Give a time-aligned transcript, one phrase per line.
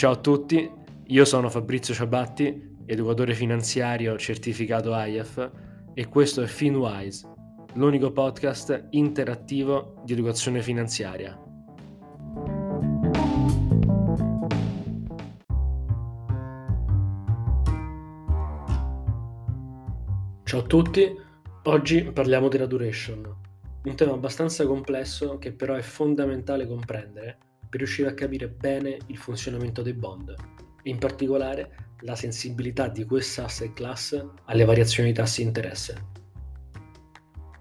[0.00, 0.66] Ciao a tutti,
[1.08, 5.50] io sono Fabrizio Ciabatti, educatore finanziario certificato IAF
[5.92, 7.28] e questo è FinWise,
[7.74, 11.38] l'unico podcast interattivo di educazione finanziaria.
[20.44, 21.14] Ciao a tutti,
[21.64, 23.36] oggi parliamo della duration,
[23.84, 29.16] un tema abbastanza complesso che però è fondamentale comprendere per riuscire a capire bene il
[29.16, 30.34] funzionamento dei bond
[30.82, 36.08] e in particolare la sensibilità di questa asset class alle variazioni di tassi di interesse.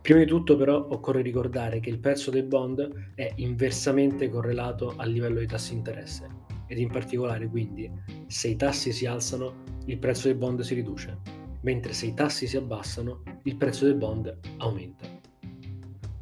[0.01, 5.11] Prima di tutto però occorre ricordare che il prezzo dei bond è inversamente correlato al
[5.11, 6.27] livello di tassi di interesse
[6.67, 7.91] ed in particolare quindi
[8.27, 11.17] se i tassi si alzano il prezzo dei bond si riduce,
[11.61, 15.05] mentre se i tassi si abbassano il prezzo dei bond aumenta.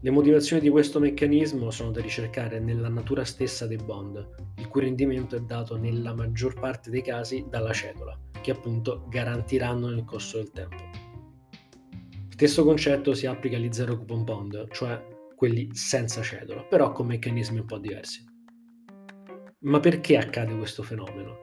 [0.01, 4.81] Le motivazioni di questo meccanismo sono da ricercare nella natura stessa dei bond, il cui
[4.81, 10.37] rendimento è dato nella maggior parte dei casi dalla cedola, che appunto garantiranno nel corso
[10.37, 10.83] del tempo.
[12.29, 15.03] Stesso concetto si applica agli zero coupon bond, cioè
[15.35, 18.23] quelli senza cedola, però con meccanismi un po' diversi.
[19.61, 21.41] Ma perché accade questo fenomeno?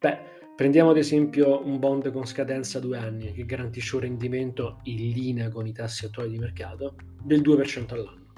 [0.00, 4.78] Beh, Prendiamo ad esempio un bond con scadenza a due anni che garantisce un rendimento
[4.84, 8.32] in linea con i tassi attuali di mercato del 2% all'anno.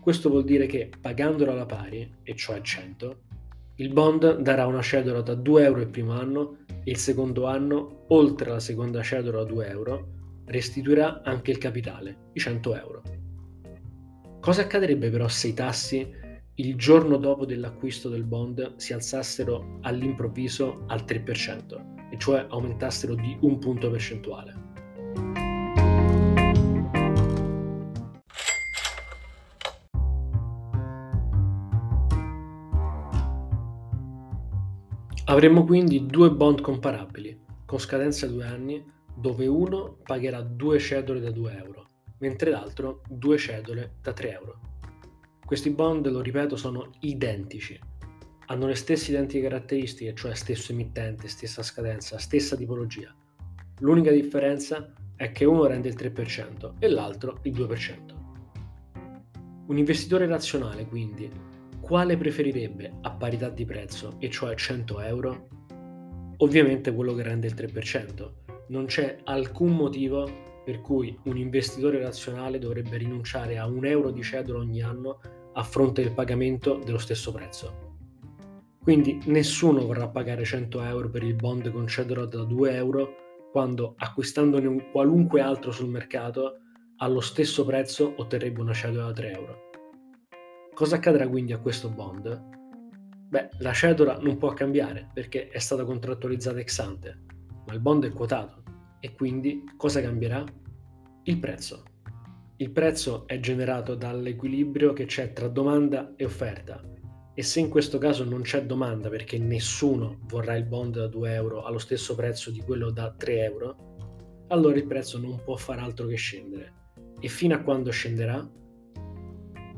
[0.00, 3.20] Questo vuol dire che pagandolo alla pari, e cioè 100,
[3.76, 8.06] il bond darà una cedola da 2 euro il primo anno e il secondo anno,
[8.08, 10.08] oltre alla seconda cedola a 2 euro,
[10.46, 13.02] restituirà anche il capitale, i 100 euro.
[14.40, 16.12] Cosa accadrebbe però se i tassi
[16.56, 23.36] il giorno dopo dell'acquisto del bond si alzassero all'improvviso al 3%, e cioè aumentassero di
[23.40, 24.68] un punto percentuale.
[35.24, 38.84] Avremo quindi due bond comparabili, con scadenza due anni,
[39.14, 44.69] dove uno pagherà due cedole da 2 euro, mentre l'altro due cedole da 3 euro.
[45.50, 47.76] Questi bond, lo ripeto, sono identici.
[48.46, 53.12] Hanno le stesse identiche caratteristiche, cioè stesso emittente, stessa scadenza, stessa tipologia.
[53.80, 58.14] L'unica differenza è che uno rende il 3% e l'altro il 2%.
[59.66, 61.28] Un investitore razionale, quindi,
[61.80, 65.48] quale preferirebbe a parità di prezzo, e cioè 100 euro?
[66.36, 68.32] Ovviamente quello che rende il 3%.
[68.68, 70.30] Non c'è alcun motivo
[70.64, 75.18] per cui un investitore razionale dovrebbe rinunciare a un euro di cedola ogni anno
[75.60, 77.88] a fronte del pagamento dello stesso prezzo.
[78.82, 83.14] Quindi nessuno vorrà pagare 100 euro per il bond con cedola da 2 euro
[83.52, 86.60] quando acquistandone un qualunque altro sul mercato
[86.96, 89.70] allo stesso prezzo otterrebbe una cedola da 3 euro.
[90.72, 92.48] Cosa accadrà quindi a questo bond?
[93.28, 97.20] Beh, la cedola non può cambiare perché è stata contrattualizzata ex ante,
[97.66, 98.62] ma il bond è quotato
[98.98, 100.42] e quindi cosa cambierà?
[101.24, 101.82] Il prezzo.
[102.60, 106.78] Il prezzo è generato dall'equilibrio che c'è tra domanda e offerta
[107.32, 111.32] e se in questo caso non c'è domanda perché nessuno vorrà il bond da 2
[111.32, 115.80] euro allo stesso prezzo di quello da 3 euro, allora il prezzo non può fare
[115.80, 116.74] altro che scendere.
[117.18, 118.46] E fino a quando scenderà?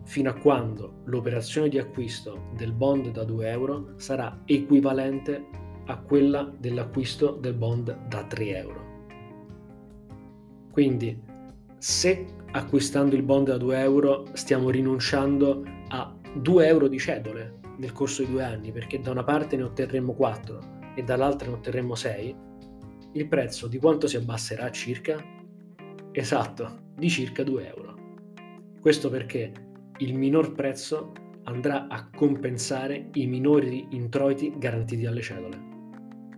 [0.02, 5.46] Fino a quando l'operazione di acquisto del bond da 2 euro sarà equivalente
[5.86, 8.90] a quella dell'acquisto del bond da 3 euro.
[10.72, 11.30] Quindi
[11.82, 17.90] se acquistando il bond da 2 euro stiamo rinunciando a 2 euro di cedole nel
[17.90, 20.58] corso di due anni, perché da una parte ne otterremo 4
[20.94, 22.36] e dall'altra ne otterremo 6,
[23.14, 25.20] il prezzo di quanto si abbasserà circa?
[26.12, 27.96] Esatto, di circa 2 euro.
[28.80, 29.52] Questo perché
[29.96, 31.12] il minor prezzo
[31.44, 35.70] andrà a compensare i minori introiti garantiti dalle cedole.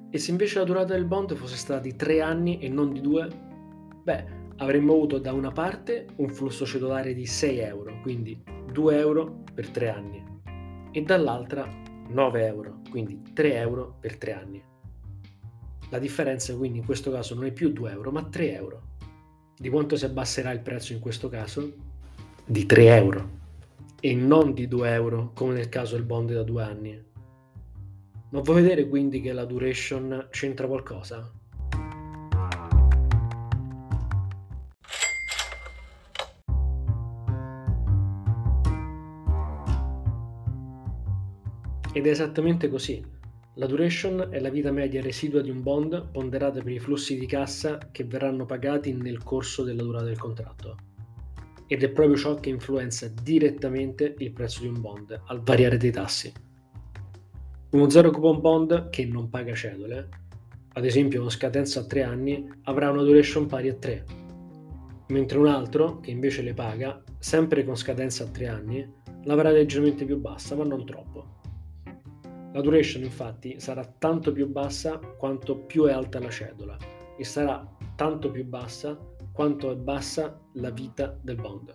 [0.09, 3.03] E se invece la durata del bond fosse stata di 3 anni e non di
[3.03, 3.29] 2,
[4.05, 9.43] beh, avremmo avuto da una parte un flusso cedolare di 6 euro, quindi 2 euro
[9.53, 10.23] per 3 anni,
[10.93, 11.69] e dall'altra
[12.09, 14.63] 9 euro, quindi 3 euro per 3 anni.
[15.91, 18.83] La differenza quindi in questo caso non è più 2 euro, ma 3 euro.
[19.57, 21.73] Di quanto si abbasserà il prezzo in questo caso?
[22.45, 23.43] Di 3 euro
[24.01, 27.05] e non di 2 euro come nel caso del bond da 2 anni.
[28.31, 31.33] Ma vuoi vedere quindi che la duration c'entra qualcosa?
[41.95, 43.01] Ed è esattamente così.
[43.55, 47.25] La duration è la vita media residua di un bond ponderata per i flussi di
[47.25, 50.77] cassa che verranno pagati nel corso della durata del contratto.
[51.69, 55.93] Ed è proprio ciò che influenza direttamente il prezzo di un bond al variare dei
[55.93, 56.33] tassi.
[57.71, 60.09] Uno zero coupon bond che non paga cedole,
[60.73, 64.05] ad esempio con scadenza a 3 anni, avrà una duration pari a 3,
[65.11, 68.93] mentre un altro, che invece le paga, sempre con scadenza a 3 anni,
[69.27, 71.34] l'avrà leggermente più bassa, ma non troppo.
[72.55, 76.77] La duration infatti sarà tanto più bassa quanto più è alta la cedola
[77.19, 78.97] e sarà tanto più bassa
[79.33, 81.75] quanto è bassa la vita del bond.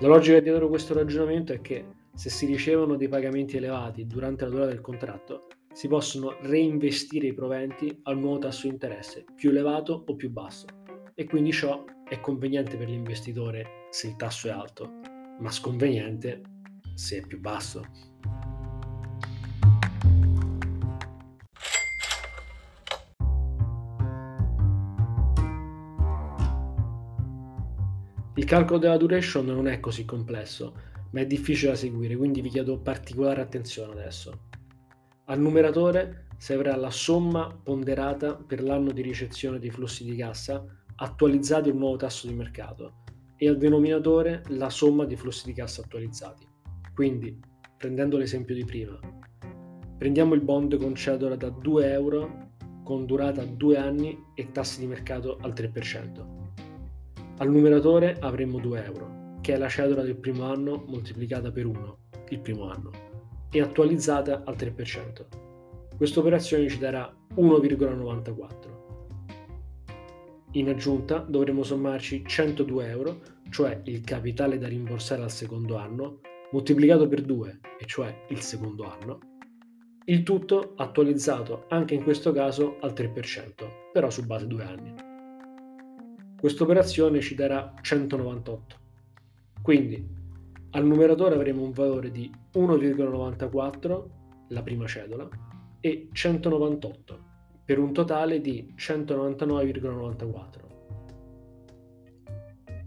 [0.00, 4.50] La logica dietro questo ragionamento è che se si ricevono dei pagamenti elevati durante la
[4.50, 10.04] durata del contratto, si possono reinvestire i proventi al nuovo tasso di interesse, più elevato
[10.06, 10.66] o più basso,
[11.14, 14.90] e quindi ciò è conveniente per l'investitore se il tasso è alto,
[15.38, 16.42] ma sconveniente
[16.94, 17.82] se è più basso.
[28.52, 30.74] Calcolo della duration non è così complesso,
[31.12, 34.48] ma è difficile da seguire, quindi vi chiedo particolare attenzione adesso.
[35.24, 40.66] Al numeratore servirà la somma ponderata per l'anno di ricezione dei flussi di cassa
[40.96, 43.04] attualizzati al nuovo tasso di mercato
[43.38, 46.46] e al denominatore la somma dei flussi di cassa attualizzati.
[46.94, 47.34] Quindi,
[47.78, 49.00] prendendo l'esempio di prima,
[49.96, 52.50] prendiamo il bond con cedola da 2 euro
[52.84, 56.41] con durata 2 anni e tassi di mercato al 3%.
[57.38, 61.98] Al numeratore avremo 2 euro, che è la cedola del primo anno moltiplicata per 1,
[62.28, 62.90] il primo anno,
[63.50, 65.26] e attualizzata al 3%.
[65.96, 68.80] Questa operazione ci darà 1,94.
[70.52, 73.20] In aggiunta dovremo sommarci 102 euro,
[73.50, 76.20] cioè il capitale da rimborsare al secondo anno,
[76.52, 79.18] moltiplicato per 2, e cioè il secondo anno,
[80.04, 85.10] il tutto attualizzato anche in questo caso al 3%, però su base 2 anni.
[86.42, 88.76] Questa operazione ci darà 198.
[89.62, 90.04] Quindi
[90.70, 94.04] al numeratore avremo un valore di 1,94,
[94.48, 95.28] la prima cedola,
[95.78, 97.18] e 198,
[97.64, 100.40] per un totale di 199,94.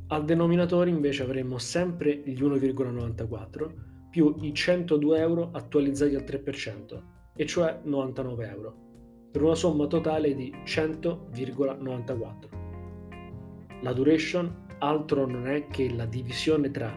[0.07, 3.69] Al denominatore invece avremo sempre gli 1,94
[4.09, 7.01] più i 102 euro attualizzati al 3%,
[7.33, 8.75] e cioè 99 euro,
[9.31, 12.64] per una somma totale di 100,94.
[13.85, 16.91] La duration altro non è che la divisione tra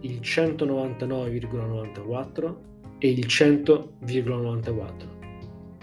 [0.00, 2.56] il 199,94
[2.98, 4.90] e il 100,94,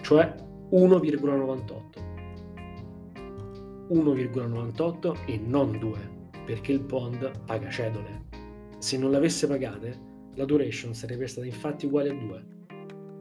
[0.01, 0.35] cioè
[0.69, 1.83] 1,98.
[3.89, 5.97] 1,98 e non 2,
[6.43, 8.25] perché il bond paga cedole.
[8.79, 9.97] Se non l'avesse pagate,
[10.35, 12.45] la duration sarebbe stata infatti uguale a 2.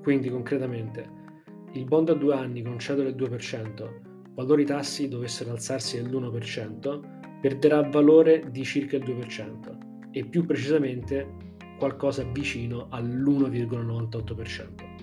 [0.03, 1.09] Quindi concretamente,
[1.75, 7.83] il bond a 2 anni con cedole 2%, qualora i tassi dovessero alzarsi dell'1%, perderà
[7.83, 11.47] valore di circa il 2% e più precisamente
[11.79, 14.97] qualcosa vicino all'1,98%.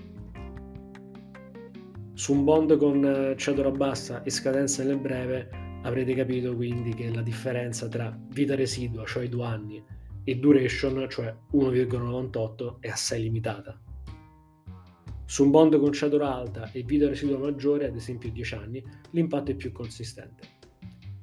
[2.12, 5.48] Su un bond con eh, cedola bassa e scadenza nel breve
[5.82, 9.84] avrete capito quindi che la differenza tra vita residua, cioè due anni,
[10.24, 13.78] e duration, cioè 1,98, è assai limitata.
[15.24, 19.50] Su un bond con cedola alta e vita residua maggiore, ad esempio 10 anni, l'impatto
[19.50, 20.55] è più consistente.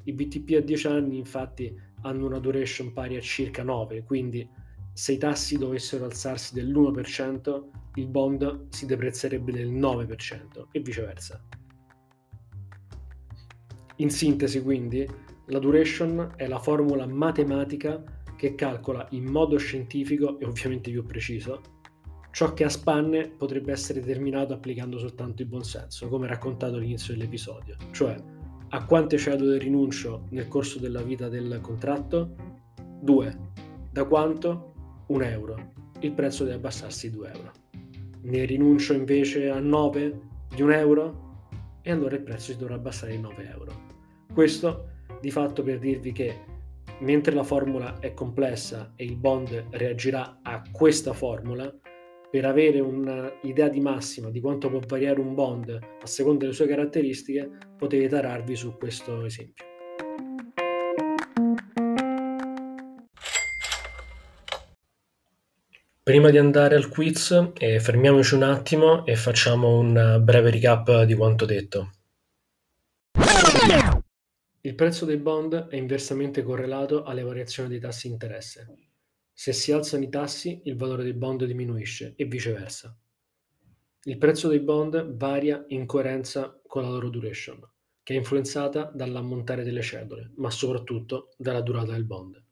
[0.04, 4.48] I BTP a 10 anni infatti hanno una duration pari a circa 9, quindi
[4.92, 7.64] se i tassi dovessero alzarsi dell'1%,
[7.96, 11.42] il bond si deprezzerebbe del 9% e viceversa.
[13.98, 15.08] In sintesi quindi,
[15.48, 18.04] la duration è la formula matematica
[18.36, 21.62] che calcola in modo scientifico e ovviamente più preciso
[22.32, 27.78] ciò che a spanne potrebbe essere determinato applicando soltanto il buonsenso, come raccontato all'inizio dell'episodio,
[27.92, 28.16] cioè
[28.74, 32.36] a quante cedole rinuncio nel corso della vita del contratto?
[33.02, 33.38] 2.
[33.92, 35.04] Da quanto?
[35.08, 35.74] 1 euro.
[36.00, 37.52] Il prezzo deve abbassarsi di 2 euro.
[38.24, 40.20] Ne rinuncio invece a 9
[40.56, 41.48] di 1 euro?
[41.84, 43.72] E allora il prezzo si dovrà abbassare di 9 euro.
[44.34, 44.88] Questo
[45.22, 46.36] di fatto per dirvi che
[47.02, 51.72] mentre la formula è complessa e il bond reagirà a questa formula,
[52.34, 56.66] per avere un'idea di massima di quanto può variare un bond a seconda delle sue
[56.66, 57.48] caratteristiche,
[57.78, 59.64] potete tararvi su questo esempio.
[66.02, 71.14] Prima di andare al quiz, eh, fermiamoci un attimo e facciamo un breve recap di
[71.14, 71.92] quanto detto.
[74.62, 78.93] Il prezzo dei bond è inversamente correlato alle variazioni dei tassi di interesse.
[79.34, 82.96] Se si alzano i tassi, il valore dei bond diminuisce e viceversa.
[84.04, 87.60] Il prezzo dei bond varia in coerenza con la loro duration,
[88.04, 92.44] che è influenzata dall'ammontare delle cedole, ma soprattutto dalla durata del bond.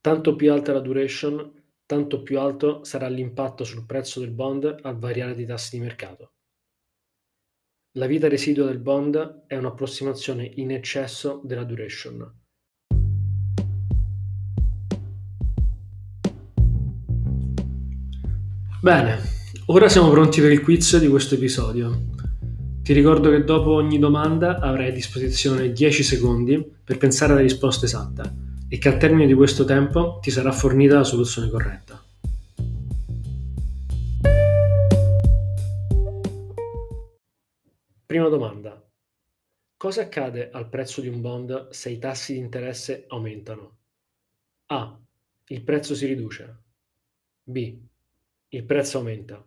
[0.00, 4.98] Tanto più alta la duration, tanto più alto sarà l'impatto sul prezzo del bond al
[4.98, 6.32] variare dei tassi di mercato.
[7.92, 12.43] La vita residua del bond è un'approssimazione in eccesso della duration.
[18.84, 19.18] Bene,
[19.68, 22.00] ora siamo pronti per il quiz di questo episodio.
[22.82, 27.86] Ti ricordo che dopo ogni domanda avrai a disposizione 10 secondi per pensare alla risposta
[27.86, 28.30] esatta
[28.68, 32.04] e che al termine di questo tempo ti sarà fornita la soluzione corretta.
[38.04, 38.86] Prima domanda.
[39.78, 43.78] Cosa accade al prezzo di un bond se i tassi di interesse aumentano?
[44.66, 45.00] A.
[45.46, 46.64] Il prezzo si riduce.
[47.44, 47.78] B.
[48.54, 49.44] Il prezzo aumenta.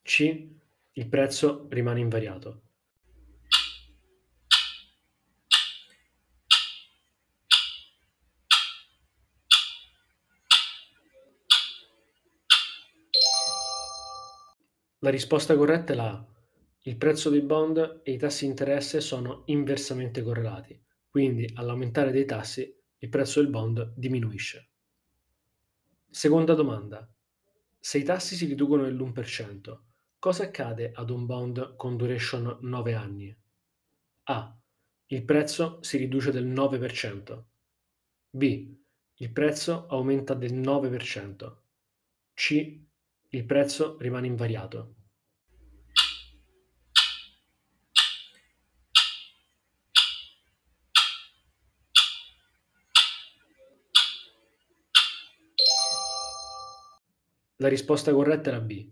[0.00, 0.48] C
[0.92, 2.62] il prezzo rimane invariato.
[15.00, 16.26] La risposta corretta è la A.
[16.82, 20.80] Il prezzo dei bond e i tassi di interesse sono inversamente correlati,
[21.10, 24.70] quindi all'aumentare dei tassi il prezzo del bond diminuisce.
[26.08, 27.12] Seconda domanda.
[27.88, 29.78] Se i tassi si riducono dell'1%,
[30.18, 33.34] Cosa accade ad un bond con duration 9 anni?
[34.24, 34.60] A.
[35.06, 37.44] Il prezzo si riduce del 9%.
[38.28, 38.76] B.
[39.14, 41.56] Il prezzo aumenta del 9%.
[42.34, 42.78] C.
[43.28, 44.96] Il prezzo rimane invariato.
[57.60, 58.88] La risposta corretta la B.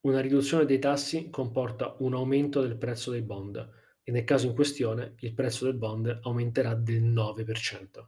[0.00, 3.56] Una riduzione dei tassi comporta un aumento del prezzo dei bond
[4.02, 8.06] e nel caso in questione il prezzo del bond aumenterà del 9%.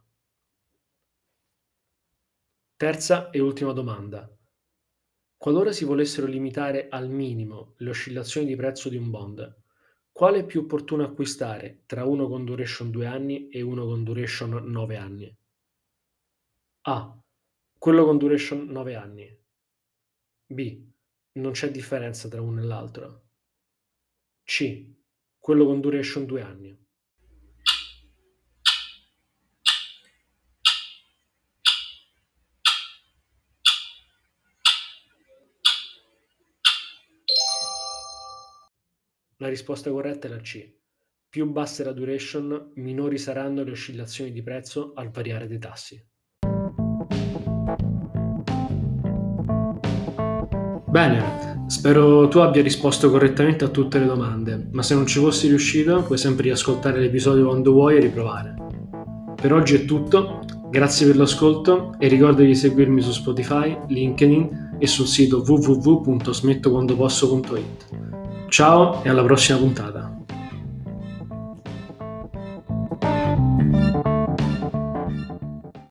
[2.75, 4.29] Terza e ultima domanda.
[5.37, 9.55] Qualora si volessero limitare al minimo le oscillazioni di prezzo di un bond,
[10.11, 14.49] quale è più opportuno acquistare tra uno con duration 2 anni e uno con duration
[14.69, 15.37] 9 anni?
[16.81, 17.17] A.
[17.77, 19.41] Quello con duration 9 anni.
[20.45, 20.91] B
[21.33, 23.21] non c'è differenza tra uno e l'altro.
[24.43, 24.91] C.
[25.39, 26.81] Quello con duration due anni.
[39.37, 40.71] La risposta corretta è la C.
[41.27, 46.12] Più bassa è la duration, minori saranno le oscillazioni di prezzo al variare dei tassi.
[50.93, 55.47] Bene, spero tu abbia risposto correttamente a tutte le domande, ma se non ci fossi
[55.47, 58.53] riuscito puoi sempre riascoltare l'episodio quando vuoi e riprovare.
[59.33, 64.85] Per oggi è tutto, grazie per l'ascolto e ricorda di seguirmi su Spotify, LinkedIn e
[64.85, 67.85] sul sito www.smettoquandoposso.it.
[68.49, 70.12] Ciao e alla prossima puntata.